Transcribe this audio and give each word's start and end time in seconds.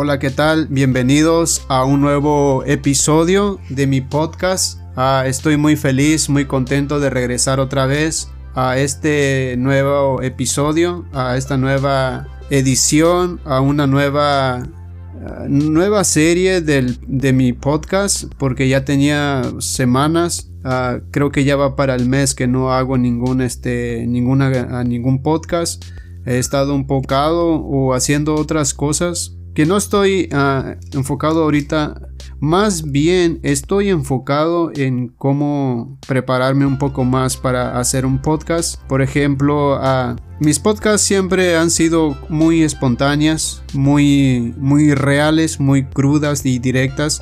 Hola, 0.00 0.20
¿qué 0.20 0.30
tal? 0.30 0.68
Bienvenidos 0.68 1.66
a 1.66 1.84
un 1.84 2.00
nuevo 2.00 2.62
episodio 2.64 3.58
de 3.68 3.88
mi 3.88 4.00
podcast. 4.00 4.78
Ah, 4.94 5.24
estoy 5.26 5.56
muy 5.56 5.74
feliz, 5.74 6.28
muy 6.28 6.44
contento 6.44 7.00
de 7.00 7.10
regresar 7.10 7.58
otra 7.58 7.86
vez 7.86 8.28
a 8.54 8.78
este 8.78 9.56
nuevo 9.58 10.22
episodio, 10.22 11.04
a 11.12 11.36
esta 11.36 11.56
nueva 11.56 12.28
edición, 12.48 13.40
a 13.44 13.60
una 13.60 13.88
nueva 13.88 14.58
ah, 14.58 15.46
nueva 15.48 16.04
serie 16.04 16.60
de 16.60 17.32
mi 17.32 17.52
podcast 17.52 18.32
porque 18.38 18.68
ya 18.68 18.84
tenía 18.84 19.42
semanas 19.58 20.52
ah, 20.62 21.00
creo 21.10 21.32
que 21.32 21.42
ya 21.42 21.56
va 21.56 21.74
para 21.74 21.96
el 21.96 22.06
mes 22.06 22.36
que 22.36 22.46
no 22.46 22.72
hago 22.72 22.98
ningún 22.98 23.40
este 23.40 24.06
ninguna 24.06 24.84
ningún 24.84 25.24
podcast 25.24 25.84
he 26.24 26.38
estado 26.38 26.72
un 26.72 26.86
pocado 26.86 27.56
o 27.56 27.94
haciendo 27.94 28.36
otras 28.36 28.74
cosas 28.74 29.37
que 29.58 29.66
no 29.66 29.76
estoy 29.76 30.28
ah, 30.30 30.76
enfocado 30.92 31.42
ahorita, 31.42 32.00
más 32.38 32.92
bien 32.92 33.40
estoy 33.42 33.88
enfocado 33.88 34.70
en 34.72 35.08
cómo 35.08 35.98
prepararme 36.06 36.64
un 36.64 36.78
poco 36.78 37.02
más 37.02 37.36
para 37.36 37.76
hacer 37.76 38.06
un 38.06 38.22
podcast. 38.22 38.80
Por 38.86 39.02
ejemplo, 39.02 39.74
uh, 39.74 40.14
mis 40.38 40.60
podcasts 40.60 41.04
siempre 41.04 41.56
han 41.56 41.72
sido 41.72 42.16
muy 42.28 42.62
espontáneas, 42.62 43.64
muy, 43.72 44.54
muy 44.58 44.94
reales, 44.94 45.58
muy 45.58 45.86
crudas 45.86 46.46
y 46.46 46.60
directas, 46.60 47.20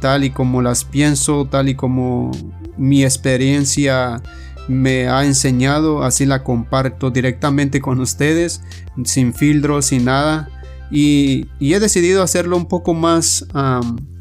tal 0.00 0.24
y 0.24 0.30
como 0.30 0.62
las 0.62 0.86
pienso, 0.86 1.46
tal 1.50 1.68
y 1.68 1.74
como 1.74 2.30
mi 2.78 3.04
experiencia 3.04 4.22
me 4.68 5.08
ha 5.08 5.26
enseñado, 5.26 6.02
así 6.02 6.24
la 6.24 6.42
comparto 6.42 7.10
directamente 7.10 7.82
con 7.82 8.00
ustedes, 8.00 8.62
sin 9.04 9.34
filtros, 9.34 9.84
sin 9.84 10.06
nada. 10.06 10.48
Y, 10.94 11.48
he 11.58 11.80
decidido 11.80 12.22
hacerlo 12.22 12.56
un 12.56 12.66
poco 12.66 12.94
más, 12.94 13.46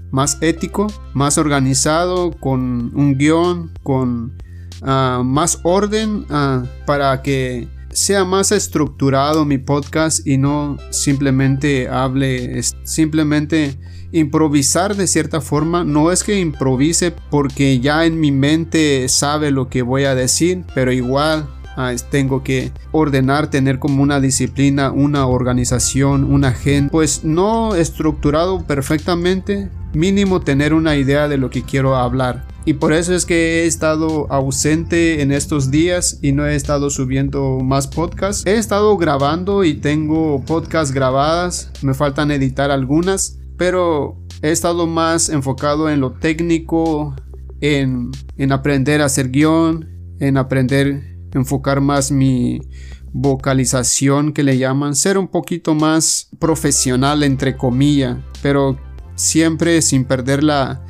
más 0.09 0.39
ético, 0.42 0.88
más 1.14 1.38
organizado, 1.38 2.31
con 2.31 2.92
un 2.95 3.16
guion, 3.16 3.72
con 3.84 4.34
ah, 4.81 5.22
más 5.23 5.59
orden 5.61 6.25
ah, 6.31 6.64
para 6.88 7.22
que 7.22 7.67
sea 7.92 8.25
más 8.25 8.52
estructurado 8.52 9.45
mi 9.45 9.59
podcast 9.59 10.25
y 10.25 10.39
no 10.39 10.78
simplemente 10.89 11.88
hable, 11.89 12.59
simplemente 12.83 13.78
improvisar 14.11 14.95
de 14.95 15.05
cierta 15.05 15.42
forma. 15.42 15.83
No 15.83 16.11
es 16.11 16.23
que 16.23 16.39
improvise 16.39 17.14
porque 17.30 17.80
ya 17.81 18.05
en 18.05 18.20
mi 18.20 18.31
mente 18.31 19.08
sabe 19.09 19.52
lo 19.52 19.70
que 19.70 19.83
voy 19.83 20.05
a 20.05 20.16
decir, 20.16 20.64
pero 20.73 20.92
igual 20.92 21.48
Ah, 21.76 21.94
tengo 22.12 22.44
que 22.44 22.72
ordenar, 22.92 23.50
tener 23.50 23.80
como 23.80 24.04
una 24.04 24.20
disciplina, 24.20 24.92
una 24.92 25.26
organización, 25.26 26.24
una 26.32 26.52
gente, 26.52 26.92
pues 26.92 27.24
no 27.24 27.76
estructurado 27.76 28.64
perfectamente, 28.66 29.70
mínimo 29.94 30.42
tener 30.42 30.74
una 30.74 30.96
idea 30.96 31.28
de 31.28 31.38
lo 31.38 31.50
que 31.50 31.64
quiero 31.64 31.96
hablar. 31.96 32.46
Y 32.66 32.74
por 32.74 32.94
eso 32.94 33.14
es 33.14 33.26
que 33.26 33.64
he 33.64 33.66
estado 33.66 34.32
ausente 34.32 35.22
en 35.22 35.32
estos 35.32 35.70
días 35.70 36.20
y 36.22 36.32
no 36.32 36.46
he 36.46 36.56
estado 36.56 36.90
subiendo 36.90 37.60
más 37.62 37.88
podcasts. 37.88 38.46
He 38.46 38.56
estado 38.56 38.96
grabando 38.98 39.66
y 39.66 39.74
tengo 39.74 40.42
podcasts 40.46 40.94
grabadas, 40.94 41.72
me 41.82 41.94
faltan 41.94 42.32
editar 42.32 42.72
algunas, 42.72 43.40
pero 43.58 44.18
he 44.42 44.52
estado 44.52 44.88
más 44.88 45.28
enfocado 45.30 45.90
en 45.90 46.00
lo 46.00 46.12
técnico, 46.12 47.16
en, 47.60 48.12
en 48.38 48.52
aprender 48.52 49.02
a 49.02 49.06
hacer 49.06 49.30
guion, 49.30 49.90
en 50.20 50.38
aprender 50.38 51.12
enfocar 51.34 51.81
más 51.81 52.12
mi 52.12 52.62
vocalización 53.14 54.34
que 54.34 54.44
le 54.44 54.58
llaman, 54.58 54.95
ser 54.95 55.17
un 55.17 55.28
poquito 55.28 55.76
más 55.76 56.30
profesional 56.39 57.23
entre 57.23 57.56
comillas, 57.56 58.17
pero 58.42 58.78
siempre 59.16 59.81
sin 59.81 60.06
perder 60.06 60.44
la 60.44 60.81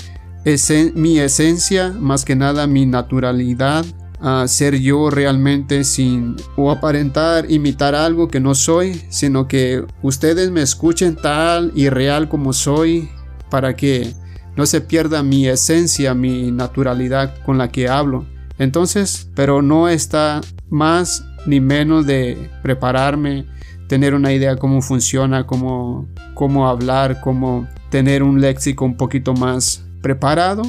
mi 0.96 1.20
esencia, 1.20 1.92
más 1.92 2.26
que 2.26 2.36
nada 2.36 2.68
mi 2.68 2.86
naturalidad, 2.86 3.86
a 4.20 4.48
ser 4.48 4.80
yo 4.80 5.10
realmente 5.10 5.84
sin 5.84 6.36
o 6.56 6.72
aparentar 6.72 7.52
imitar 7.52 7.94
algo 7.94 8.30
que 8.30 8.40
no 8.40 8.56
soy, 8.56 9.02
sino 9.10 9.48
que 9.48 9.86
ustedes 10.02 10.50
me 10.50 10.62
escuchen 10.62 11.16
tal 11.16 11.72
y 11.76 11.90
real 11.90 12.30
como 12.30 12.54
soy 12.54 13.10
para 13.50 13.76
que 13.76 14.14
no 14.56 14.66
se 14.66 14.82
pierda 14.82 15.24
mi 15.24 15.48
esencia, 15.48 16.14
mi 16.14 16.52
naturalidad 16.52 17.36
con 17.46 17.58
la 17.58 17.70
que 17.70 17.90
hablo. 17.90 18.26
Entonces, 18.58 19.30
pero 19.36 19.62
no 19.62 19.90
está 19.90 20.42
más 20.70 21.26
ni 21.46 21.60
menos 21.60 22.06
de 22.06 22.50
prepararme, 22.62 23.46
tener 23.88 24.14
una 24.14 24.34
idea 24.34 24.56
cómo 24.56 24.82
funciona, 24.82 25.46
cómo, 25.46 26.08
cómo 26.34 26.68
hablar, 26.68 27.20
cómo 27.22 27.68
tener 27.90 28.24
un 28.24 28.42
léxico 28.42 28.86
un 28.86 28.98
poquito 28.98 29.34
más 29.34 29.86
preparado, 30.02 30.64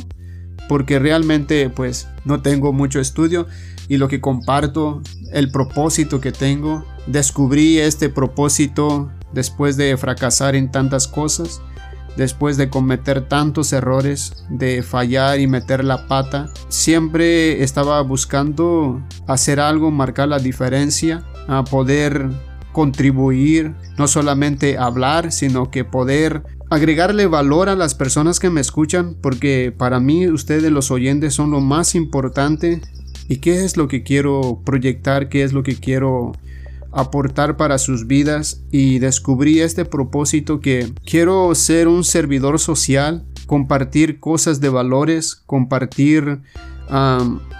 porque 0.69 0.99
realmente 0.99 1.71
pues 1.71 2.09
no 2.25 2.43
tengo 2.43 2.73
mucho 2.73 3.01
estudio 3.01 3.47
y 3.89 3.99
lo 3.99 4.09
que 4.09 4.21
comparto, 4.21 5.03
el 5.33 5.51
propósito 5.51 6.21
que 6.21 6.33
tengo, 6.33 6.85
descubrí 7.07 7.79
este 7.79 8.09
propósito 8.09 9.11
después 9.33 9.77
de 9.77 9.97
fracasar 9.97 10.55
en 10.55 10.71
tantas 10.71 11.07
cosas 11.07 11.61
después 12.17 12.57
de 12.57 12.71
cometer 12.71 13.29
tantos 13.29 13.73
errores, 13.73 14.45
de 14.51 14.83
fallar 14.83 15.41
y 15.41 15.47
meter 15.47 15.85
la 15.85 16.07
pata, 16.07 16.51
siempre 16.69 17.63
estaba 17.63 18.01
buscando 18.03 19.03
hacer 19.27 19.61
algo, 19.61 19.91
marcar 19.91 20.29
la 20.29 20.39
diferencia, 20.39 21.25
a 21.49 21.65
poder 21.65 22.31
contribuir, 22.73 23.75
no 23.99 24.09
solamente 24.09 24.79
hablar, 24.79 25.33
sino 25.33 25.71
que 25.71 25.85
poder 25.85 26.43
agregarle 26.71 27.27
valor 27.27 27.69
a 27.69 27.77
las 27.77 27.95
personas 27.95 28.41
que 28.41 28.51
me 28.51 28.61
escuchan, 28.61 29.17
porque 29.21 29.73
para 29.77 30.01
mí 30.01 30.29
ustedes 30.29 30.71
los 30.73 30.91
oyentes 30.91 31.35
son 31.35 31.51
lo 31.51 31.61
más 31.61 31.95
importante. 31.95 32.81
¿Y 33.29 33.37
qué 33.37 33.65
es 33.65 33.77
lo 33.77 33.89
que 33.89 34.03
quiero 34.03 34.61
proyectar? 34.65 35.29
¿Qué 35.29 35.45
es 35.45 35.53
lo 35.53 35.63
que 35.63 35.77
quiero 35.77 36.33
aportar 36.95 37.57
para 37.57 37.79
sus 37.79 38.07
vidas 38.07 38.63
y 38.71 38.99
descubrí 38.99 39.61
este 39.61 39.85
propósito 39.85 40.61
que 40.61 40.93
quiero 41.05 41.55
ser 41.55 41.89
un 41.89 42.05
servidor 42.05 42.59
social, 42.59 43.25
compartir 43.47 44.21
cosas 44.21 44.61
de 44.61 44.69
valores, 44.69 45.35
compartir, 45.35 46.41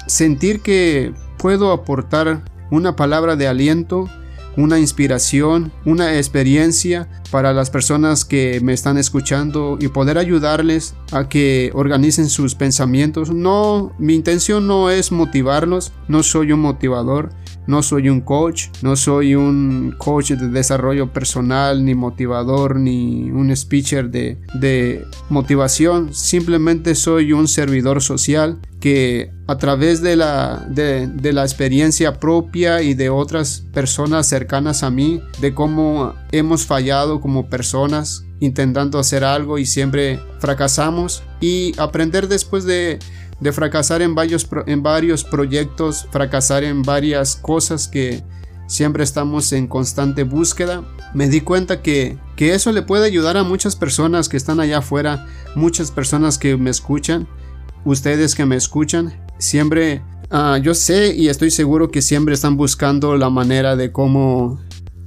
sentir 0.07 0.61
que 0.61 1.13
puedo 1.39 1.73
aportar 1.73 2.45
una 2.71 2.97
palabra 2.97 3.37
de 3.37 3.49
aliento, 3.49 4.09
una 4.57 4.79
inspiración, 4.79 5.73
una 5.85 6.17
experiencia 6.17 7.09
para 7.31 7.53
las 7.53 7.71
personas 7.71 8.25
que 8.25 8.61
me 8.63 8.73
están 8.73 8.99
escuchando 8.99 9.77
y 9.81 9.89
poder 9.89 10.17
ayudarles 10.17 10.95
a 11.11 11.29
que 11.29 11.73
organicen 11.75 12.29
sus 12.29 12.55
pensamientos. 12.55 13.31
No, 13.31 13.93
mi 13.99 14.15
intención 14.15 14.67
no 14.67 14.91
es 14.91 15.11
motivarlos, 15.11 15.93
no 16.07 16.23
soy 16.23 16.53
un 16.53 16.61
motivador, 16.61 17.31
no 17.67 17.83
soy 17.83 18.09
un 18.09 18.21
coach, 18.21 18.69
no 18.83 18.97
soy 18.97 19.35
un 19.35 19.95
coach 19.97 20.33
de 20.33 20.49
desarrollo 20.49 21.13
personal, 21.13 21.85
ni 21.85 21.95
motivador, 21.95 22.77
ni 22.77 23.31
un 23.31 23.51
speaker 23.51 24.11
de, 24.11 25.05
motivación. 25.29 26.13
Simplemente 26.15 26.95
soy 26.95 27.33
un 27.33 27.49
servidor 27.49 28.03
social 28.03 28.59
que 28.81 29.33
a 29.47 29.57
través 29.57 30.03
de 30.03 30.17
la, 30.17 30.67
de, 30.69 31.33
la 31.33 31.43
experiencia 31.43 32.21
propia 32.21 32.83
y 32.83 32.95
de 32.95 33.09
otras 33.09 33.65
personas 33.73 34.27
cercanas 34.27 34.83
a 34.83 34.91
mí, 34.91 35.23
de 35.41 35.55
cómo 35.55 36.15
hemos 36.33 36.67
fallado 36.67 37.21
como 37.21 37.49
personas 37.49 38.25
intentando 38.41 38.99
hacer 38.99 39.25
algo 39.25 39.59
y 39.59 39.67
siempre 39.67 40.21
fracasamos 40.39 41.23
y 41.41 41.73
aprender 41.79 42.29
después 42.29 42.65
de 42.65 42.99
de 43.41 43.53
fracasar 43.53 44.03
en 44.03 44.15
varios, 44.15 44.49
en 44.67 44.83
varios 44.83 45.25
proyectos, 45.25 46.07
fracasar 46.11 46.65
en 46.65 46.83
varias 46.83 47.37
cosas 47.37 47.89
que 47.89 48.23
siempre 48.67 49.05
estamos 49.05 49.53
en 49.53 49.67
constante 49.67 50.25
búsqueda. 50.25 50.85
Me 51.15 51.29
di 51.29 51.41
cuenta 51.41 51.83
que, 51.83 52.19
que 52.37 52.55
eso 52.55 52.73
le 52.73 52.83
puede 52.83 53.07
ayudar 53.07 53.37
a 53.37 53.45
muchas 53.45 53.77
personas 53.77 54.29
que 54.29 54.37
están 54.37 54.61
allá 54.61 54.79
afuera, 54.79 55.27
muchas 55.55 55.91
personas 55.91 56.39
que 56.39 56.57
me 56.57 56.71
escuchan, 56.71 57.29
ustedes 57.85 58.35
que 58.35 58.47
me 58.47 58.57
escuchan, 58.57 59.13
siempre, 59.39 60.03
ah, 60.31 60.59
yo 60.63 60.75
sé 60.75 61.15
y 61.15 61.29
estoy 61.29 61.51
seguro 61.51 61.91
que 61.91 62.03
siempre 62.03 62.35
están 62.35 62.57
buscando 62.57 63.17
la 63.17 63.31
manera 63.31 63.77
de 63.77 63.93
cómo 63.93 64.61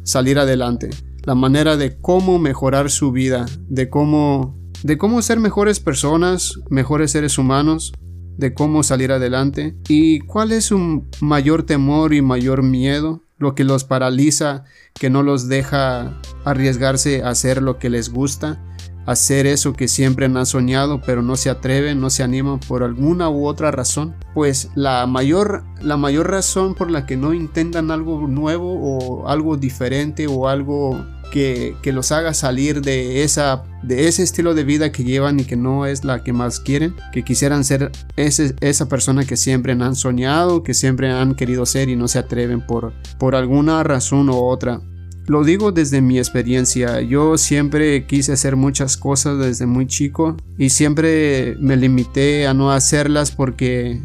salir 0.03 0.39
adelante, 0.39 0.89
la 1.23 1.35
manera 1.35 1.75
de 1.75 1.99
cómo 1.99 2.39
mejorar 2.39 2.89
su 2.89 3.11
vida, 3.11 3.45
de 3.67 3.89
cómo, 3.89 4.57
de 4.83 4.97
cómo 4.97 5.21
ser 5.21 5.39
mejores 5.39 5.79
personas, 5.79 6.53
mejores 6.69 7.11
seres 7.11 7.37
humanos, 7.37 7.91
de 8.37 8.53
cómo 8.53 8.83
salir 8.83 9.11
adelante 9.11 9.75
y 9.87 10.19
cuál 10.19 10.51
es 10.51 10.65
su 10.65 11.03
mayor 11.21 11.63
temor 11.63 12.13
y 12.13 12.21
mayor 12.21 12.63
miedo, 12.63 13.23
lo 13.37 13.55
que 13.55 13.63
los 13.63 13.83
paraliza, 13.83 14.63
que 14.93 15.09
no 15.09 15.23
los 15.23 15.47
deja 15.47 16.19
arriesgarse 16.45 17.23
a 17.23 17.29
hacer 17.29 17.61
lo 17.61 17.77
que 17.77 17.89
les 17.89 18.09
gusta, 18.09 18.59
hacer 19.07 19.47
eso 19.47 19.73
que 19.73 19.87
siempre 19.87 20.25
han 20.25 20.45
soñado 20.45 21.01
pero 21.01 21.21
no 21.21 21.37
se 21.37 21.49
atreven, 21.49 22.01
no 22.01 22.09
se 22.09 22.23
animan 22.23 22.59
por 22.59 22.83
alguna 22.83 23.29
u 23.29 23.47
otra 23.47 23.71
razón. 23.71 24.15
Pues 24.33 24.69
la 24.75 25.07
mayor, 25.07 25.63
la 25.81 25.97
mayor 25.97 26.29
razón 26.29 26.75
por 26.75 26.91
la 26.91 27.05
que 27.05 27.17
no 27.17 27.33
intentan 27.33 27.89
algo 27.89 28.27
nuevo 28.27 28.73
o 28.73 29.27
algo 29.27 29.57
diferente 29.57 30.27
o 30.27 30.47
algo 30.47 31.03
que, 31.31 31.75
los 31.85 32.11
haga 32.11 32.33
salir 32.33 32.81
de, 32.81 33.23
esa, 33.23 33.63
de 33.83 34.07
ese 34.07 34.23
estilo 34.23 34.53
de 34.53 34.63
vida 34.63 34.91
que 34.91 35.03
llevan 35.03 35.39
y 35.39 35.45
que 35.45 35.55
no 35.55 35.85
es 35.85 36.03
la 36.03 36.23
que 36.23 36.33
más 36.33 36.59
quieren, 36.59 36.95
que 37.11 37.23
quisieran 37.23 37.63
ser 37.63 37.91
ese, 38.15 38.55
esa 38.61 38.87
persona 38.87 39.25
que 39.25 39.37
siempre 39.37 39.73
han 39.73 39.95
soñado, 39.95 40.63
que 40.63 40.73
siempre 40.73 41.11
han 41.11 41.35
querido 41.35 41.65
ser 41.65 41.89
y 41.89 41.95
no 41.95 42.07
se 42.07 42.19
atreven 42.19 42.65
por, 42.65 42.93
por 43.17 43.35
alguna 43.35 43.83
razón 43.83 44.29
u 44.29 44.35
otra. 44.35 44.81
Lo 45.27 45.43
digo 45.43 45.73
desde 45.73 46.01
mi 46.01 46.17
experiencia, 46.19 47.01
yo 47.01 47.37
siempre 47.37 48.05
quise 48.05 48.31
hacer 48.31 48.55
muchas 48.55 48.95
cosas 48.95 49.37
desde 49.37 49.65
muy 49.65 49.85
chico 49.85 50.37
y 50.57 50.69
siempre 50.69 51.57
me 51.59 51.75
limité 51.75 52.47
a 52.47 52.53
no 52.53 52.71
hacerlas 52.71 53.31
porque 53.31 54.01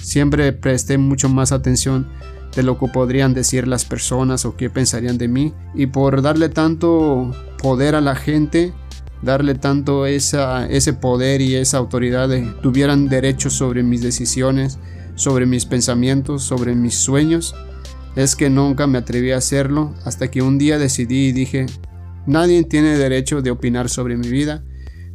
siempre 0.00 0.52
presté 0.52 0.96
mucho 0.96 1.28
más 1.28 1.50
atención 1.50 2.06
de 2.54 2.62
lo 2.62 2.78
que 2.78 2.86
podrían 2.88 3.34
decir 3.34 3.68
las 3.68 3.84
personas 3.84 4.44
o 4.44 4.56
qué 4.56 4.70
pensarían 4.70 5.18
de 5.18 5.28
mí. 5.28 5.54
Y 5.74 5.86
por 5.86 6.22
darle 6.22 6.48
tanto 6.48 7.32
poder 7.62 7.94
a 7.94 8.00
la 8.00 8.16
gente, 8.16 8.72
darle 9.22 9.54
tanto 9.54 10.06
esa, 10.06 10.66
ese 10.68 10.92
poder 10.92 11.40
y 11.40 11.54
esa 11.54 11.78
autoridad 11.78 12.28
de 12.28 12.42
tuvieran 12.62 13.08
derechos 13.08 13.52
sobre 13.52 13.82
mis 13.82 14.02
decisiones, 14.02 14.78
sobre 15.14 15.46
mis 15.46 15.66
pensamientos, 15.66 16.42
sobre 16.42 16.74
mis 16.74 16.94
sueños, 16.94 17.54
es 18.16 18.34
que 18.34 18.50
nunca 18.50 18.86
me 18.86 18.98
atreví 18.98 19.30
a 19.30 19.36
hacerlo. 19.36 19.94
Hasta 20.04 20.30
que 20.30 20.42
un 20.42 20.58
día 20.58 20.78
decidí 20.78 21.28
y 21.28 21.32
dije, 21.32 21.66
nadie 22.26 22.64
tiene 22.64 22.96
derecho 22.96 23.42
de 23.42 23.50
opinar 23.50 23.88
sobre 23.88 24.16
mi 24.16 24.28
vida, 24.28 24.64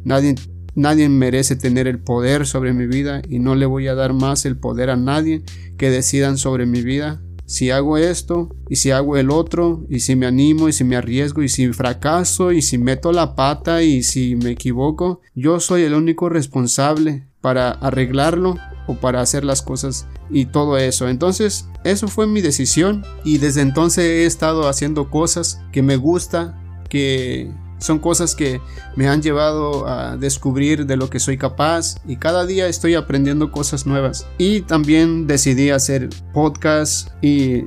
nadie, 0.04 0.36
nadie 0.74 1.08
merece 1.10 1.56
tener 1.56 1.86
el 1.86 1.98
poder 1.98 2.46
sobre 2.46 2.72
mi 2.72 2.86
vida 2.86 3.20
y 3.28 3.40
no 3.40 3.54
le 3.54 3.66
voy 3.66 3.88
a 3.88 3.94
dar 3.94 4.14
más 4.14 4.46
el 4.46 4.56
poder 4.56 4.88
a 4.88 4.96
nadie 4.96 5.42
que 5.76 5.90
decidan 5.90 6.38
sobre 6.38 6.64
mi 6.64 6.80
vida 6.80 7.20
si 7.46 7.70
hago 7.70 7.96
esto 7.96 8.54
y 8.68 8.76
si 8.76 8.90
hago 8.90 9.16
el 9.16 9.30
otro 9.30 9.86
y 9.88 10.00
si 10.00 10.16
me 10.16 10.26
animo 10.26 10.68
y 10.68 10.72
si 10.72 10.84
me 10.84 10.96
arriesgo 10.96 11.42
y 11.42 11.48
si 11.48 11.72
fracaso 11.72 12.52
y 12.52 12.60
si 12.60 12.76
meto 12.76 13.12
la 13.12 13.34
pata 13.34 13.82
y 13.82 14.02
si 14.02 14.36
me 14.36 14.50
equivoco, 14.50 15.20
yo 15.34 15.60
soy 15.60 15.82
el 15.82 15.94
único 15.94 16.28
responsable 16.28 17.26
para 17.40 17.70
arreglarlo 17.70 18.56
o 18.88 18.94
para 18.94 19.20
hacer 19.20 19.44
las 19.44 19.62
cosas 19.62 20.06
y 20.30 20.46
todo 20.46 20.76
eso. 20.78 21.08
Entonces, 21.08 21.68
eso 21.84 22.08
fue 22.08 22.26
mi 22.26 22.40
decisión 22.40 23.04
y 23.24 23.38
desde 23.38 23.62
entonces 23.62 24.04
he 24.04 24.26
estado 24.26 24.68
haciendo 24.68 25.10
cosas 25.10 25.60
que 25.72 25.82
me 25.82 25.96
gusta, 25.96 26.60
que 26.88 27.50
son 27.78 27.98
cosas 27.98 28.34
que 28.34 28.60
me 28.96 29.08
han 29.08 29.22
llevado 29.22 29.86
a 29.86 30.16
descubrir 30.16 30.86
de 30.86 30.96
lo 30.96 31.10
que 31.10 31.20
soy 31.20 31.36
capaz 31.36 31.96
y 32.06 32.16
cada 32.16 32.46
día 32.46 32.66
estoy 32.68 32.94
aprendiendo 32.94 33.50
cosas 33.50 33.86
nuevas. 33.86 34.26
Y 34.38 34.62
también 34.62 35.26
decidí 35.26 35.70
hacer 35.70 36.08
podcast 36.32 37.10
y 37.22 37.64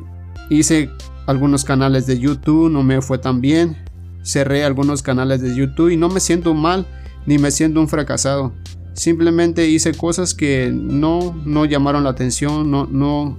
hice 0.50 0.90
algunos 1.28 1.64
canales 1.64 2.08
de 2.08 2.20
YouTube, 2.20 2.72
no 2.72 2.84
me 2.84 3.02
fue 3.02 3.20
tan 3.20 3.42
bien. 3.42 3.78
Cerré 4.24 4.64
algunos 4.64 5.02
canales 5.02 5.42
de 5.42 5.56
YouTube 5.56 5.90
y 5.90 5.98
no 5.98 6.10
me 6.10 6.20
siento 6.20 6.54
mal 6.54 6.86
ni 7.26 7.38
me 7.38 7.52
siento 7.52 7.80
un 7.80 7.88
fracasado. 7.88 8.54
Simplemente 8.94 9.68
hice 9.68 9.94
cosas 9.94 10.34
que 10.34 10.72
no, 10.74 11.36
no 11.46 11.66
llamaron 11.66 12.04
la 12.04 12.10
atención, 12.12 12.70
no, 12.70 12.86
no 12.86 13.38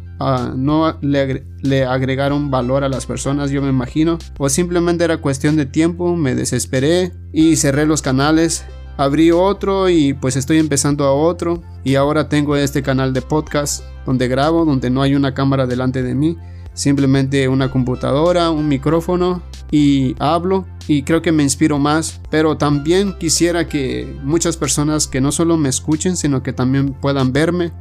no 0.55 0.99
le, 1.01 1.85
agregaron 1.85 2.51
valor 2.51 2.85
a 2.85 2.89
las 2.89 3.07
personas, 3.07 3.51
yo 3.51 3.63
me 3.63 3.71
imagino. 3.71 4.19
O 4.39 4.49
simplemente 4.49 5.05
era 5.05 5.17
cuestión 5.17 5.57
de 5.57 5.67
tiempo, 5.67 6.15
me 6.17 6.35
desesperé 6.35 7.13
y 7.33 7.57
cerré 7.57 7.87
los 7.87 8.03
canales. 8.03 8.65
Abrí 8.97 9.31
otro 9.31 9.89
y 9.89 10.13
pues 10.13 10.37
estoy 10.37 10.59
empezando 10.59 11.05
a 11.05 11.13
otro. 11.13 11.63
Y 11.85 11.95
ahora 11.95 12.29
tengo 12.29 12.57
este 12.57 12.83
canal 12.83 13.15
de 13.15 13.23
podcast 13.23 13.83
donde 14.05 14.29
grabo, 14.29 14.67
donde 14.67 14.91
no 14.91 15.01
hay 15.01 15.15
una 15.15 15.33
cámara 15.33 15.67
delante 15.67 16.03
de 16.03 16.15
mí. 16.15 16.37
Simplemente 16.75 17.49
una 17.49 17.71
computadora, 17.71 18.51
un 18.51 18.69
micrófono 18.69 19.43
y 19.71 20.17
hablo 20.19 20.67
y 20.89 21.03
creo 21.03 21.23
que 21.23 21.33
me 21.33 21.43
inspiro 21.43 21.79
más, 21.79 22.21
pero 22.31 22.57
también 22.57 23.17
quisiera 23.19 23.69
que 23.69 24.13
muchas 24.25 24.57
personas 24.57 25.07
que 25.07 25.21
no 25.21 25.31
solo 25.31 25.57
me 25.57 25.69
escuchen, 25.69 26.17
sino 26.17 26.43
que 26.43 26.53
también 26.53 26.95
puedan 26.95 27.33
verme 27.33 27.73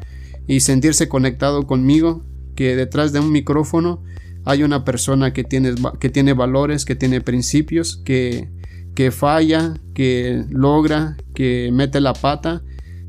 y 0.48 0.60
sentirse 0.60 1.10
conectado 1.10 1.66
conmigo, 1.66 2.24
que 2.56 2.76
detrás 2.76 3.12
de 3.12 3.20
un 3.20 3.32
micrófono 3.32 4.04
hay 4.46 4.64
una 4.64 4.86
persona 4.86 5.34
que 5.34 5.44
tiene, 5.44 5.74
que 6.00 6.10
tiene 6.10 6.34
valores, 6.34 6.86
que 6.86 6.96
tiene 6.96 7.22
principios, 7.22 7.98
que, 7.98 8.50
que 8.96 9.12
falla, 9.12 9.74
que 9.94 10.46
logra, 10.50 11.18
que 11.34 11.70
mete 11.74 12.00
la 12.00 12.14
pata 12.14 12.64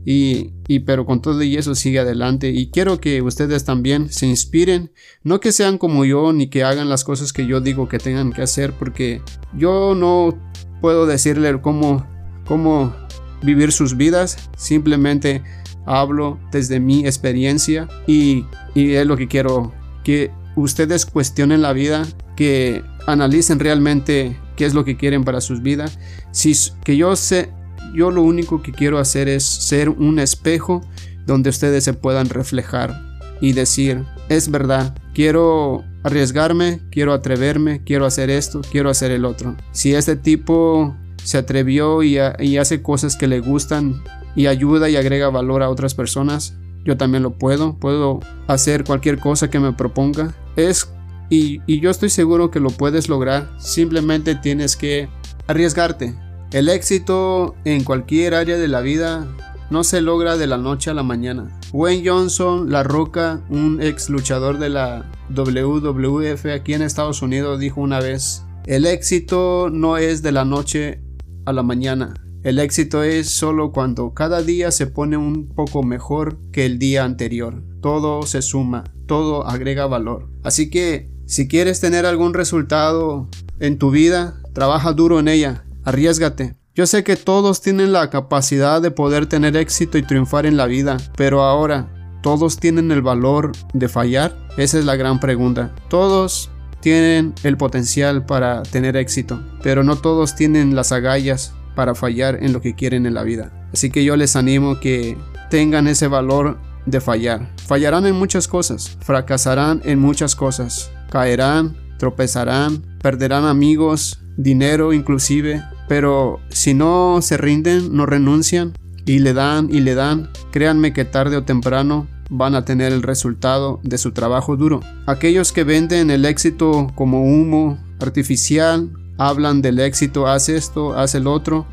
y, 0.05 0.53
y, 0.67 0.81
pero 0.81 1.05
con 1.07 1.21
todo 1.21 1.43
y 1.43 1.57
eso 1.57 1.75
sigue 1.75 1.99
adelante 1.99 2.51
y 2.51 2.71
quiero 2.71 3.01
que 3.01 3.23
ustedes 3.23 3.65
también 3.65 4.11
se 4.11 4.27
inspiren 4.27 4.93
no 5.23 5.41
que 5.41 5.53
sean 5.53 5.79
como 5.79 6.05
yo 6.05 6.33
ni 6.33 6.49
que 6.49 6.65
hagan 6.65 6.89
las 6.89 7.05
cosas 7.05 7.33
que 7.33 7.47
yo 7.47 7.61
digo 7.61 7.89
que 7.89 7.99
tengan 7.99 8.33
que 8.33 8.43
hacer 8.43 8.73
porque 8.73 9.21
yo 9.55 9.95
no 9.95 10.39
puedo 10.81 11.07
decirle 11.07 11.61
cómo 11.61 12.07
cómo 12.47 12.95
vivir 13.43 13.73
sus 13.73 13.97
vidas 13.97 14.39
simplemente 14.57 15.43
hablo 15.87 16.39
desde 16.53 16.81
mi 16.81 17.07
experiencia 17.07 17.89
y, 18.07 18.47
es 18.75 19.07
lo 19.07 19.17
que 19.17 19.29
quiero 19.29 19.73
que 20.05 20.31
ustedes 20.57 21.07
cuestionen 21.07 21.63
la 21.63 21.73
vida, 21.73 22.07
que 22.37 22.83
analicen 23.07 23.59
realmente 23.59 24.37
qué 24.57 24.67
es 24.67 24.75
lo 24.75 24.85
que 24.85 24.97
quieren 24.97 25.25
para 25.25 25.41
sus 25.41 25.63
vidas. 25.63 25.99
Si, 26.31 26.55
que 26.85 26.97
yo 26.97 27.17
sé, 27.17 27.51
yo 27.95 28.11
lo 28.11 28.23
único 28.23 28.63
que 28.63 28.73
quiero 28.73 28.99
hacer 28.99 29.29
es 29.29 29.45
ser 29.45 29.89
un 29.89 30.19
espejo 30.19 30.83
donde 31.27 31.51
ustedes 31.51 31.85
se 31.85 31.95
puedan 31.95 32.29
reflejar 32.29 33.11
y 33.41 33.53
decir, 33.53 34.05
es 34.29 34.51
verdad, 34.51 34.97
quiero 35.15 35.85
arriesgarme, 36.03 36.81
quiero 36.91 37.13
atreverme, 37.13 37.83
quiero 37.85 38.07
hacer 38.07 38.31
esto, 38.31 38.61
quiero 38.71 38.91
hacer 38.91 39.11
el 39.11 39.25
otro. 39.25 39.57
Si 39.73 39.95
este 39.95 40.17
tipo 40.17 40.95
se 41.23 41.39
atrevió 41.39 42.03
y, 42.03 42.19
hace 42.19 42.83
cosas 42.83 43.17
que 43.17 43.29
le 43.29 43.41
gustan 43.41 44.03
y 44.35 44.47
ayuda 44.47 44.89
y 44.89 44.97
agrega 44.97 45.31
valor 45.31 45.63
a 45.63 45.71
otras 45.71 45.95
personas, 45.95 46.55
yo 46.85 46.97
también 46.97 47.23
lo 47.23 47.33
puedo. 47.33 47.77
Puedo 47.79 48.21
hacer 48.47 48.85
cualquier 48.85 49.19
cosa 49.19 49.51
que 49.51 49.61
me 49.61 49.73
proponga. 49.73 50.35
Es 50.57 50.89
y, 51.29 51.81
yo 51.81 51.91
estoy 51.91 52.11
seguro 52.11 52.51
que 52.51 52.61
lo 52.61 52.71
puedes 52.71 53.09
lograr. 53.09 53.51
Simplemente 53.59 54.35
tienes 54.35 54.77
que 54.77 55.09
arriesgarte. 55.47 56.15
El 56.53 56.69
éxito 56.69 57.55
en 57.65 57.85
cualquier 57.85 58.35
área 58.35 58.59
de 58.59 58.67
la 58.67 58.81
vida 58.81 59.29
no 59.71 59.85
se 59.85 60.01
logra 60.01 60.37
de 60.37 60.49
la 60.49 60.59
noche 60.59 60.91
a 60.91 60.95
la 60.95 61.05
mañana. 61.05 61.61
Wayne 61.73 62.09
Johnson, 62.09 62.73
La 62.73 62.83
Roca, 62.83 63.41
un 63.51 63.81
ex 63.81 64.11
luchador 64.11 64.59
de 64.59 64.69
la 64.69 65.09
WWF 65.29 66.47
aquí 66.47 66.75
en 66.75 66.83
Estados 66.83 67.23
Unidos, 67.23 67.61
dijo 67.61 67.81
una 67.81 68.01
vez, 68.01 68.43
el 68.67 68.85
éxito 68.85 69.71
no 69.71 69.97
es 69.97 70.23
de 70.23 70.33
la 70.33 70.45
noche 70.45 71.05
a 71.47 71.53
la 71.53 71.63
mañana. 71.63 72.15
El 72.43 72.59
éxito 72.59 73.05
es 73.05 73.31
solo 73.31 73.71
cuando 73.71 74.13
cada 74.13 74.43
día 74.43 74.73
se 74.73 74.89
pone 74.89 75.17
un 75.17 75.47
poco 75.55 75.85
mejor 75.85 76.37
que 76.51 76.67
el 76.67 76.81
día 76.81 77.05
anterior. 77.05 77.63
Todo 77.81 78.23
se 78.23 78.43
suma, 78.43 78.83
todo 79.07 79.47
agrega 79.47 79.87
valor. 79.87 80.29
Así 80.43 80.69
que 80.69 81.13
si 81.27 81.47
quieres 81.47 81.79
tener 81.79 82.07
algún 82.07 82.35
resultado 82.35 83.29
en 83.61 83.79
tu 83.79 83.93
vida, 83.93 84.43
trabaja 84.53 84.93
duro 84.93 85.21
en 85.21 85.29
ella, 85.29 85.65
arriesgate. 85.85 86.55
Yo 86.75 86.87
sé 86.87 87.05
que 87.05 87.17
todos 87.17 87.61
tienen 87.61 87.93
la 87.93 88.11
capacidad 88.11 88.81
de 88.81 88.91
poder 88.91 89.27
tener 89.27 89.57
éxito 89.57 89.99
y 89.99 90.03
triunfar 90.03 90.47
en 90.47 90.57
la 90.57 90.67
vida, 90.67 90.97
pero 91.17 91.43
ahora, 91.43 91.89
¿todos 92.23 92.59
tienen 92.59 92.93
el 92.93 93.03
valor 93.03 93.53
de 93.75 93.89
fallar? 93.89 94.37
Esa 94.57 94.79
es 94.79 94.85
la 94.85 94.97
gran 94.97 95.21
pregunta. 95.21 95.75
Todos 95.89 96.51
tienen 96.81 97.35
el 97.43 97.57
potencial 97.57 98.25
para 98.25 98.63
tener 98.63 98.97
éxito, 98.97 99.43
pero 99.63 99.85
no 99.85 99.97
todos 99.97 100.35
tienen 100.35 100.75
las 100.75 100.93
agallas 100.93 101.53
para 101.75 101.95
fallar 101.95 102.39
en 102.43 102.53
lo 102.53 102.61
que 102.61 102.75
quieren 102.75 103.07
en 103.07 103.15
la 103.15 103.23
vida. 103.23 103.53
Así 103.73 103.91
que 103.91 104.05
yo 104.05 104.17
les 104.17 104.37
animo 104.37 104.81
que 104.81 105.17
tengan 105.51 105.87
ese 105.87 106.09
valor 106.09 106.59
de 106.87 107.01
fallar. 107.01 107.55
Fallarán 107.67 108.07
en 108.07 108.15
muchas 108.15 108.49
cosas, 108.49 108.97
fracasarán 109.01 109.83
en 109.85 109.99
muchas 109.99 110.35
cosas, 110.35 110.91
caerán, 111.11 111.77
tropezarán, 111.99 112.83
perderán 113.03 113.45
amigos, 113.45 114.21
dinero 114.43 114.93
inclusive, 114.93 115.63
pero 115.89 116.41
si 116.49 116.75
no 116.75 117.21
se 117.23 117.37
rinden, 117.37 117.95
no 117.95 118.07
renuncian 118.07 118.73
y 119.05 119.19
le 119.19 119.33
dan 119.33 119.69
y 119.71 119.81
le 119.81 119.95
dan, 119.95 120.31
créanme 120.51 120.93
que 120.93 121.05
tarde 121.05 121.37
o 121.37 121.45
temprano 121.45 122.07
van 122.31 122.55
a 122.55 122.65
tener 122.65 122.93
el 122.93 123.03
resultado 123.03 123.81
de 123.83 123.99
su 123.99 124.13
trabajo 124.13 124.57
duro. 124.57 124.81
Aquellos 125.07 125.53
que 125.53 125.65
venden 125.65 126.11
el 126.11 126.25
éxito 126.25 126.93
como 126.95 127.25
humo 127.25 127.79
artificial 128.01 128.91
hablan 129.19 129.63
del 129.63 129.81
éxito, 129.81 130.27
haz 130.27 130.49
esto, 130.49 130.95
haz 130.95 131.15
el 131.15 131.27
otro 131.27 131.67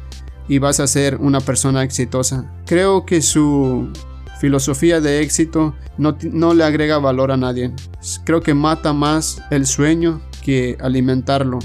y 0.49 0.59
vas 0.59 0.79
a 0.79 0.87
ser 0.87 1.17
una 1.17 1.39
persona 1.41 1.83
exitosa. 1.83 2.51
Creo 2.65 3.05
que 3.05 3.21
su 3.21 3.89
filosofía 4.39 4.99
de 4.99 5.21
éxito 5.21 5.75
no, 5.97 6.17
no, 6.31 6.53
le 6.53 6.63
agrega 6.63 6.97
valor 6.97 7.31
a 7.31 7.37
nadie. 7.37 7.71
Creo 8.23 8.41
que 8.41 8.53
mata 8.53 8.93
más 8.93 9.41
el 9.51 9.65
sueño 9.65 10.21
que 10.43 10.77
alimentarlo 10.79 11.59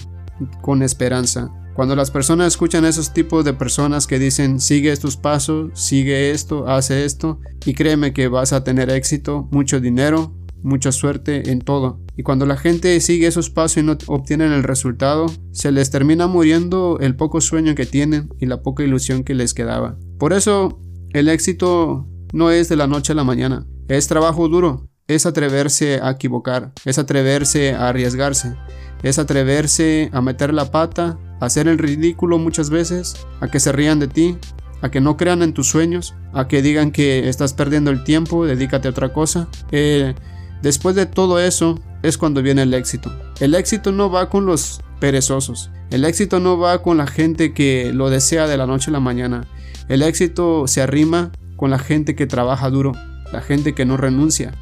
con 0.61 0.83
esperanza. 0.83 1.51
Cuando 1.75 1.97
las 1.97 2.11
personas 2.11 2.49
escuchan 2.49 2.85
esos 2.85 3.15
tipos 3.15 3.45
de 3.45 3.55
personas 3.55 4.07
que 4.07 4.19
dicen 4.19 4.61
sigue 4.61 4.93
estos 4.93 5.17
pasos, 5.17 5.71
sigue 5.75 6.31
esto, 6.31 6.69
hace 6.69 7.05
esto 7.05 7.41
y 7.65 7.73
créeme 7.73 8.13
que 8.13 8.29
vas 8.29 8.53
a 8.53 8.63
tener 8.63 8.91
éxito, 8.91 9.49
mucho 9.51 9.81
dinero, 9.81 10.35
mucha 10.63 10.93
suerte 10.93 11.51
en 11.51 11.61
todo. 11.61 11.99
Y 12.15 12.23
cuando 12.23 12.45
la 12.45 12.59
gente 12.59 13.01
sigue 13.01 13.27
esos 13.27 13.49
pasos 13.49 13.79
y 13.79 13.83
no 13.83 13.97
obtienen 14.07 14.53
el 14.53 14.65
resultado, 14.65 15.27
se 15.51 15.73
les 15.73 15.91
termina 15.91 16.27
muriendo 16.27 16.99
el 17.01 17.17
poco 17.17 17.41
sueño 17.41 17.75
que 17.75 17.87
tienen 17.87 18.29
y 18.39 18.47
la 18.47 18.63
poca 18.63 18.85
ilusión 18.85 19.25
que 19.25 19.35
les 19.35 19.55
quedaba. 19.55 19.97
Por 20.19 20.35
eso, 20.35 20.79
el 21.15 21.29
éxito 21.29 22.07
no 22.35 22.51
es 22.51 22.69
de 22.69 22.77
la 22.77 22.87
noche 22.87 23.13
a 23.13 23.17
la 23.17 23.25
mañana, 23.25 23.67
es 23.89 24.09
trabajo 24.09 24.49
duro, 24.49 24.89
es 25.09 25.27
atreverse 25.27 26.01
a 26.03 26.11
equivocar, 26.11 26.73
es 26.85 26.99
atreverse 26.99 27.75
a 27.75 27.89
arriesgarse, 27.89 28.55
es 29.03 29.19
atreverse 29.19 30.11
a 30.13 30.21
meter 30.21 30.55
la 30.55 30.71
pata, 30.71 31.19
a 31.41 31.47
hacer 31.47 31.69
el 31.69 31.79
ridículo 31.79 32.39
muchas 32.39 32.71
veces, 32.71 33.15
a 33.41 33.49
que 33.49 33.61
se 33.61 33.73
rían 33.73 33.99
de 33.99 34.09
ti, 34.09 34.39
a 34.81 34.91
que 34.91 35.01
no 35.01 35.17
crean 35.17 35.43
en 35.43 35.55
tus 35.55 35.69
sueños, 35.69 36.15
a 36.33 36.49
que 36.49 36.63
digan 36.63 36.91
que 36.91 37.29
estás 37.29 37.55
perdiendo 37.55 37.91
el 37.91 38.05
tiempo, 38.05 38.45
dedícate 38.45 38.89
a 38.89 38.91
otra 38.91 39.13
cosa. 39.13 39.49
Eh, 39.71 40.15
después 40.63 40.97
de 40.97 41.07
todo 41.07 41.39
eso 41.39 41.81
es 42.03 42.19
cuando 42.19 42.43
viene 42.43 42.63
el 42.63 42.75
éxito. 42.75 43.13
El 43.41 43.55
éxito 43.55 43.93
no 43.93 44.11
va 44.11 44.29
con 44.29 44.45
los 44.45 44.81
perezosos. 44.99 45.71
El 45.91 46.05
éxito 46.05 46.41
no 46.41 46.59
va 46.59 46.83
con 46.83 46.97
la 46.97 47.07
gente 47.07 47.53
que 47.55 47.93
lo 47.93 48.11
desea 48.11 48.47
de 48.47 48.57
la 48.57 48.67
noche 48.67 48.91
a 48.91 48.93
la 48.93 49.01
mañana. 49.01 49.47
El 49.89 50.03
éxito 50.03 50.67
se 50.67 50.81
arrima 50.81 51.33
con 51.57 51.71
la 51.71 51.79
gente 51.79 52.17
que 52.17 52.27
trabaja 52.27 52.71
duro, 52.71 52.93
la 53.33 53.41
gente 53.41 53.75
que 53.75 53.85
no 53.85 53.97
renuncia, 53.97 54.53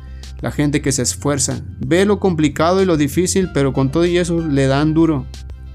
la 0.41 0.51
gente 0.51 0.83
que 0.83 0.93
se 0.93 1.03
esfuerza. 1.03 1.61
Ve 1.79 2.05
lo 2.05 2.21
complicado 2.21 2.83
y 2.83 2.87
lo 2.87 2.97
difícil, 2.97 3.51
pero 3.53 3.73
con 3.73 3.91
todo 3.91 4.05
y 4.05 4.19
eso 4.19 4.41
le 4.41 4.67
dan 4.67 4.95
duro, 4.95 5.27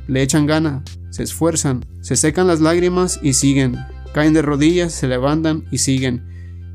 le 0.08 0.22
echan 0.22 0.46
gana, 0.46 0.84
se 1.10 1.24
esfuerzan, 1.24 1.86
se 2.02 2.16
secan 2.16 2.48
las 2.48 2.62
lágrimas 2.62 3.20
y 3.22 3.34
siguen 3.34 3.78
caen 4.16 4.34
de 4.34 4.42
rodillas, 4.42 4.94
se 4.94 5.10
levantan 5.10 5.66
y 5.72 5.80
siguen. 5.80 6.24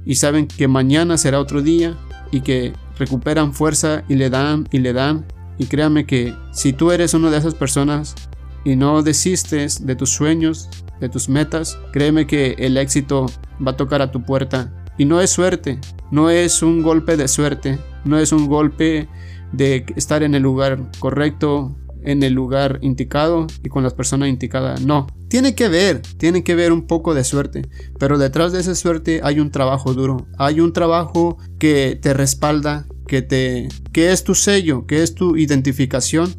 Y 0.04 0.16
saben 0.16 0.46
que 0.46 0.68
mañana 0.68 1.16
será 1.16 1.40
otro 1.40 1.62
día 1.62 1.96
y 2.30 2.42
que 2.42 2.74
recuperan 2.98 3.54
fuerza 3.54 4.04
y 4.10 4.16
le 4.16 4.28
dan 4.28 4.68
y 4.70 4.80
le 4.80 4.92
dan. 4.92 5.24
Y 5.56 5.64
créame 5.64 6.04
que 6.04 6.34
si 6.52 6.74
tú 6.74 6.92
eres 6.92 7.14
una 7.14 7.30
de 7.30 7.38
esas 7.38 7.54
personas 7.54 8.14
y 8.62 8.76
no 8.76 9.02
desistes 9.02 9.86
de 9.86 9.96
tus 9.96 10.10
sueños, 10.10 10.68
de 11.00 11.08
tus 11.08 11.30
metas, 11.30 11.78
créeme 11.94 12.26
que 12.26 12.56
el 12.58 12.76
éxito 12.76 13.24
va 13.66 13.70
a 13.70 13.76
tocar 13.78 14.02
a 14.02 14.12
tu 14.12 14.22
puerta. 14.22 14.79
Y 15.00 15.06
no 15.06 15.22
es 15.22 15.30
suerte, 15.30 15.78
no 16.10 16.28
es 16.28 16.62
un 16.62 16.82
golpe 16.82 17.16
de 17.16 17.26
suerte, 17.26 17.78
no 18.04 18.18
es 18.18 18.32
un 18.32 18.48
golpe 18.48 19.08
de 19.50 19.86
estar 19.96 20.22
en 20.22 20.34
el 20.34 20.42
lugar 20.42 20.90
correcto, 20.98 21.74
en 22.02 22.22
el 22.22 22.34
lugar 22.34 22.78
indicado 22.82 23.46
y 23.64 23.70
con 23.70 23.82
las 23.82 23.94
personas 23.94 24.28
indicadas. 24.28 24.82
No, 24.82 25.06
tiene 25.28 25.54
que 25.54 25.68
ver, 25.68 26.02
tiene 26.18 26.44
que 26.44 26.54
ver 26.54 26.70
un 26.70 26.86
poco 26.86 27.14
de 27.14 27.24
suerte, 27.24 27.62
pero 27.98 28.18
detrás 28.18 28.52
de 28.52 28.60
esa 28.60 28.74
suerte 28.74 29.22
hay 29.24 29.40
un 29.40 29.50
trabajo 29.50 29.94
duro, 29.94 30.26
hay 30.36 30.60
un 30.60 30.74
trabajo 30.74 31.38
que 31.58 31.98
te 31.98 32.12
respalda, 32.12 32.86
que 33.06 33.22
te 33.22 33.68
que 33.94 34.12
es 34.12 34.22
tu 34.22 34.34
sello, 34.34 34.86
que 34.86 35.02
es 35.02 35.14
tu 35.14 35.38
identificación, 35.38 36.34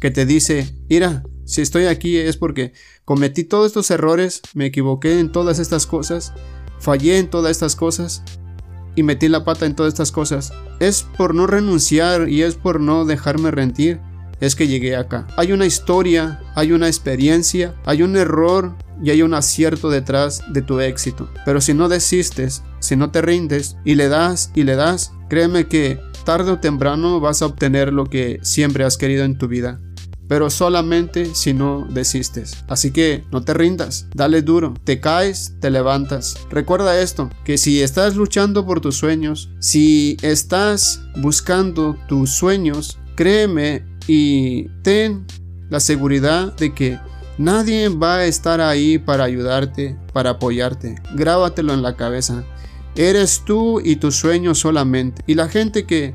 que 0.00 0.10
te 0.10 0.24
dice, 0.24 0.66
"Mira, 0.88 1.24
si 1.44 1.60
estoy 1.60 1.84
aquí 1.84 2.16
es 2.16 2.38
porque 2.38 2.72
cometí 3.04 3.44
todos 3.44 3.66
estos 3.66 3.90
errores, 3.90 4.40
me 4.54 4.64
equivoqué 4.64 5.20
en 5.20 5.30
todas 5.30 5.58
estas 5.58 5.86
cosas, 5.86 6.32
fallé 6.78 7.18
en 7.18 7.30
todas 7.30 7.50
estas 7.50 7.76
cosas, 7.76 8.22
y 8.94 9.02
metí 9.02 9.28
la 9.28 9.44
pata 9.44 9.66
en 9.66 9.76
todas 9.76 9.92
estas 9.92 10.10
cosas. 10.10 10.52
Es 10.80 11.06
por 11.16 11.34
no 11.34 11.46
renunciar 11.46 12.28
y 12.28 12.42
es 12.42 12.56
por 12.56 12.80
no 12.80 13.04
dejarme 13.04 13.50
rendir 13.50 14.00
es 14.40 14.54
que 14.54 14.68
llegué 14.68 14.96
acá. 14.96 15.26
Hay 15.36 15.52
una 15.52 15.66
historia, 15.66 16.40
hay 16.54 16.72
una 16.72 16.86
experiencia, 16.86 17.74
hay 17.84 18.02
un 18.02 18.16
error 18.16 18.76
y 19.02 19.10
hay 19.10 19.22
un 19.22 19.34
acierto 19.34 19.90
detrás 19.90 20.42
de 20.52 20.62
tu 20.62 20.80
éxito. 20.80 21.28
Pero 21.44 21.60
si 21.60 21.74
no 21.74 21.88
desistes, 21.88 22.62
si 22.80 22.96
no 22.96 23.10
te 23.10 23.22
rindes 23.22 23.76
y 23.84 23.94
le 23.94 24.08
das 24.08 24.50
y 24.54 24.62
le 24.62 24.76
das, 24.76 25.12
créeme 25.28 25.66
que 25.66 26.00
tarde 26.24 26.52
o 26.52 26.58
temprano 26.58 27.20
vas 27.20 27.42
a 27.42 27.46
obtener 27.46 27.92
lo 27.92 28.04
que 28.06 28.38
siempre 28.42 28.84
has 28.84 28.96
querido 28.96 29.24
en 29.24 29.38
tu 29.38 29.48
vida. 29.48 29.80
Pero 30.28 30.50
solamente 30.50 31.34
si 31.34 31.54
no 31.54 31.86
desistes. 31.90 32.64
Así 32.68 32.92
que 32.92 33.24
no 33.32 33.42
te 33.42 33.54
rindas, 33.54 34.06
dale 34.14 34.42
duro, 34.42 34.74
te 34.84 35.00
caes, 35.00 35.54
te 35.60 35.70
levantas. 35.70 36.36
Recuerda 36.50 37.00
esto, 37.00 37.30
que 37.44 37.58
si 37.58 37.82
estás 37.82 38.14
luchando 38.14 38.66
por 38.66 38.80
tus 38.80 38.96
sueños, 38.96 39.50
si 39.58 40.16
estás 40.22 41.00
buscando 41.16 41.96
tus 42.08 42.30
sueños, 42.30 42.98
créeme 43.16 43.84
y 44.06 44.68
ten 44.82 45.26
la 45.70 45.80
seguridad 45.80 46.54
de 46.56 46.74
que 46.74 46.98
nadie 47.36 47.88
va 47.88 48.16
a 48.16 48.26
estar 48.26 48.60
ahí 48.60 48.98
para 48.98 49.24
ayudarte, 49.24 49.96
para 50.12 50.30
apoyarte. 50.30 50.96
Grábatelo 51.14 51.72
en 51.72 51.82
la 51.82 51.96
cabeza. 51.96 52.44
Eres 52.96 53.42
tú 53.44 53.80
y 53.80 53.96
tus 53.96 54.16
sueños 54.16 54.58
solamente. 54.58 55.22
Y 55.26 55.34
la 55.34 55.48
gente 55.48 55.86
que, 55.86 56.14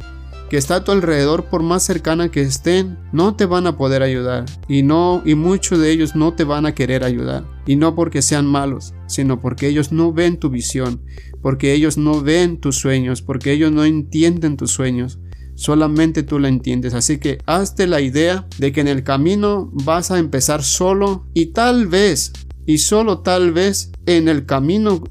que 0.49 0.57
está 0.57 0.77
a 0.77 0.83
tu 0.83 0.91
alrededor, 0.91 1.45
por 1.45 1.63
más 1.63 1.83
cercana 1.83 2.29
que 2.29 2.41
estén, 2.41 2.97
no 3.11 3.35
te 3.35 3.45
van 3.45 3.67
a 3.67 3.77
poder 3.77 4.03
ayudar. 4.03 4.45
Y 4.67 4.83
no, 4.83 5.21
y 5.25 5.35
muchos 5.35 5.79
de 5.79 5.91
ellos 5.91 6.15
no 6.15 6.33
te 6.33 6.43
van 6.43 6.65
a 6.65 6.75
querer 6.75 7.03
ayudar. 7.03 7.43
Y 7.65 7.75
no 7.75 7.95
porque 7.95 8.21
sean 8.21 8.45
malos, 8.45 8.93
sino 9.07 9.41
porque 9.41 9.67
ellos 9.67 9.91
no 9.91 10.13
ven 10.13 10.37
tu 10.37 10.49
visión, 10.49 11.01
porque 11.41 11.73
ellos 11.73 11.97
no 11.97 12.21
ven 12.21 12.59
tus 12.59 12.77
sueños, 12.77 13.21
porque 13.21 13.51
ellos 13.51 13.71
no 13.71 13.85
entienden 13.85 14.57
tus 14.57 14.71
sueños 14.71 15.19
solamente 15.55 16.23
tú 16.23 16.39
la 16.39 16.47
entiendes. 16.47 16.93
Así 16.93 17.17
que 17.17 17.39
hazte 17.45 17.87
la 17.87 18.01
idea 18.01 18.47
de 18.57 18.71
que 18.71 18.81
en 18.81 18.87
el 18.87 19.03
camino 19.03 19.69
vas 19.73 20.11
a 20.11 20.19
empezar 20.19 20.63
solo 20.63 21.27
y 21.33 21.47
tal 21.47 21.87
vez, 21.87 22.33
y 22.65 22.79
solo 22.79 23.19
tal 23.19 23.51
vez, 23.51 23.91
en 24.05 24.27
el 24.27 24.45
camino 24.45 25.03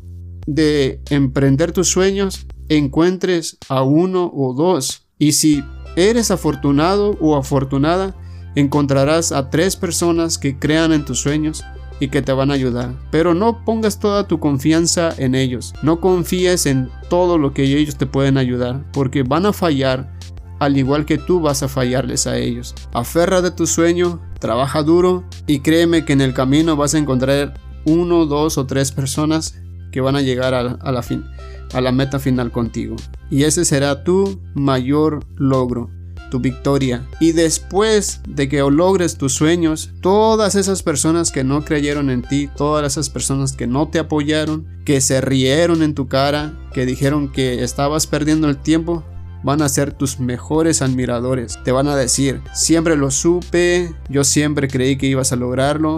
de 0.47 1.01
emprender 1.11 1.73
tus 1.73 1.89
sueños, 1.89 2.47
encuentres 2.69 3.59
a 3.69 3.83
uno 3.83 4.31
o 4.35 4.55
dos. 4.55 5.01
Y 5.23 5.35
si 5.35 5.62
eres 5.95 6.33
afortunado 6.33 7.17
o 7.21 7.37
afortunada, 7.37 8.12
encontrarás 8.57 9.31
a 9.31 9.50
tres 9.50 9.76
personas 9.76 10.37
que 10.37 10.59
crean 10.59 10.93
en 10.93 11.05
tus 11.05 11.21
sueños 11.21 11.62
y 12.00 12.09
que 12.09 12.23
te 12.23 12.33
van 12.33 12.50
a 12.50 12.55
ayudar. 12.55 12.97
Pero 13.12 13.33
no 13.33 13.64
pongas 13.64 14.00
toda 14.00 14.26
tu 14.26 14.41
confianza 14.41 15.14
en 15.19 15.37
ellos. 15.37 15.75
No 15.81 16.00
confíes 16.00 16.67
en 16.67 16.91
todo 17.09 17.38
lo 17.38 17.55
que 17.55 17.62
ellos 17.62 17.95
te 17.95 18.07
pueden 18.07 18.37
ayudar, 18.37 18.85
porque 18.93 19.23
van 19.23 19.47
a 19.47 19.52
fallar 19.52 20.12
al 20.59 20.76
igual 20.76 21.05
que 21.05 21.19
tú 21.19 21.38
vas 21.41 21.62
a 21.62 21.69
fallarles 21.69 22.26
a 22.26 22.37
ellos. 22.37 22.75
Aferra 22.93 23.43
de 23.43 23.52
tu 23.52 23.69
sueño, 23.69 24.19
trabaja 24.41 24.83
duro 24.83 25.23
y 25.47 25.61
créeme 25.61 26.05
que 26.05 26.14
en 26.14 26.21
el 26.21 26.35
camino 26.35 26.75
vas 26.75 26.97
a 26.97 26.99
encontrar 26.99 27.55
uno, 27.85 28.26
dos 28.26 28.59
o 28.59 28.67
tres 28.67 28.91
personas 28.91 29.62
que 29.93 30.01
van 30.01 30.17
a 30.17 30.23
llegar 30.23 30.55
a, 30.55 30.93
la, 30.93 31.03
fin, 31.03 31.25
a 31.73 31.81
la 31.81 31.93
meta 31.93 32.19
final 32.19 32.51
contigo. 32.51 32.97
Y 33.31 33.45
ese 33.45 33.65
será 33.65 34.03
tu 34.03 34.41
mayor 34.55 35.25
logro 35.37 35.89
tu 36.33 36.41
victoria. 36.41 37.07
Y 37.21 37.33
después 37.33 38.23
de 38.27 38.49
que 38.49 38.61
logres 38.61 39.19
tus 39.19 39.35
sueños, 39.35 39.91
todas 40.01 40.55
esas 40.55 40.83
personas 40.83 41.31
que 41.31 41.45
no 41.45 41.63
creyeron 41.63 42.09
en 42.09 42.23
ti, 42.23 42.49
todas 42.57 42.91
esas 42.91 43.11
personas 43.11 43.53
que 43.53 43.67
no 43.67 43.89
te 43.89 43.99
apoyaron, 43.99 44.67
que 44.87 45.03
se 45.03 45.21
rieron 45.21 45.83
en 45.83 45.93
tu 45.93 46.09
cara, 46.09 46.55
que 46.73 46.87
dijeron 46.87 47.31
que 47.31 47.63
estabas 47.63 48.07
perdiendo 48.07 48.49
el 48.49 48.57
tiempo, 48.57 49.05
van 49.43 49.63
a 49.63 49.69
ser 49.69 49.93
tus 49.93 50.21
mejores 50.21 50.83
admiradores. 50.83 51.59
Te 51.65 51.73
van 51.73 51.89
a 51.89 51.97
decir, 51.97 52.41
siempre 52.55 52.97
lo 52.97 53.11
supe, 53.11 53.95
yo 54.09 54.25
siempre 54.25 54.69
creí 54.69 54.97
que 54.97 55.07
ibas 55.07 55.33
a 55.33 55.37
lograrlo, 55.37 55.97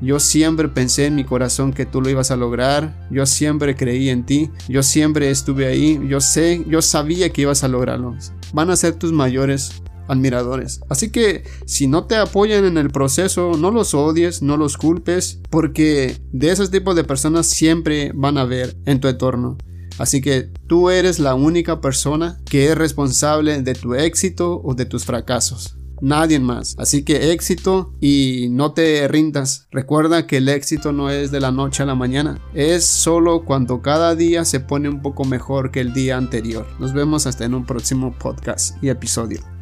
yo 0.00 0.20
siempre 0.20 0.68
pensé 0.68 1.06
en 1.06 1.14
mi 1.14 1.24
corazón 1.24 1.72
que 1.72 1.86
tú 1.86 2.00
lo 2.00 2.10
ibas 2.10 2.30
a 2.30 2.36
lograr, 2.36 3.06
yo 3.10 3.26
siempre 3.26 3.74
creí 3.76 4.10
en 4.10 4.24
ti, 4.24 4.50
yo 4.68 4.82
siempre 4.82 5.30
estuve 5.30 5.66
ahí, 5.66 6.00
yo 6.08 6.20
sé, 6.20 6.64
yo 6.68 6.82
sabía 6.82 7.30
que 7.30 7.42
ibas 7.42 7.64
a 7.64 7.68
lograrlo. 7.68 8.16
Van 8.52 8.70
a 8.70 8.76
ser 8.76 8.94
tus 8.94 9.12
mayores 9.12 9.82
admiradores. 10.08 10.80
Así 10.88 11.10
que 11.10 11.44
si 11.66 11.86
no 11.86 12.04
te 12.04 12.16
apoyan 12.16 12.64
en 12.64 12.76
el 12.76 12.90
proceso, 12.90 13.52
no 13.56 13.70
los 13.70 13.94
odies, 13.94 14.42
no 14.42 14.56
los 14.56 14.76
culpes, 14.76 15.40
porque 15.50 16.18
de 16.32 16.50
esos 16.50 16.70
tipos 16.70 16.94
de 16.96 17.04
personas 17.04 17.46
siempre 17.46 18.12
van 18.14 18.38
a 18.38 18.44
ver 18.44 18.76
en 18.84 19.00
tu 19.00 19.08
entorno. 19.08 19.56
Así 19.98 20.20
que 20.20 20.50
tú 20.66 20.90
eres 20.90 21.18
la 21.18 21.34
única 21.34 21.80
persona 21.80 22.38
que 22.48 22.70
es 22.70 22.76
responsable 22.76 23.62
de 23.62 23.74
tu 23.74 23.94
éxito 23.94 24.60
o 24.64 24.74
de 24.74 24.86
tus 24.86 25.04
fracasos. 25.04 25.76
Nadie 26.00 26.38
más. 26.38 26.74
Así 26.78 27.04
que 27.04 27.32
éxito 27.32 27.94
y 28.00 28.48
no 28.50 28.72
te 28.72 29.06
rindas. 29.08 29.68
Recuerda 29.70 30.26
que 30.26 30.38
el 30.38 30.48
éxito 30.48 30.92
no 30.92 31.10
es 31.10 31.30
de 31.30 31.40
la 31.40 31.50
noche 31.50 31.82
a 31.82 31.86
la 31.86 31.94
mañana. 31.94 32.38
Es 32.52 32.84
solo 32.84 33.44
cuando 33.44 33.80
cada 33.80 34.14
día 34.14 34.44
se 34.44 34.60
pone 34.60 34.88
un 34.88 35.02
poco 35.02 35.24
mejor 35.24 35.70
que 35.70 35.80
el 35.80 35.94
día 35.94 36.16
anterior. 36.16 36.66
Nos 36.78 36.92
vemos 36.92 37.26
hasta 37.26 37.44
en 37.44 37.54
un 37.54 37.64
próximo 37.64 38.14
podcast 38.18 38.82
y 38.82 38.88
episodio. 38.88 39.53